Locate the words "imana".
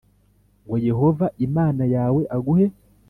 1.47-1.83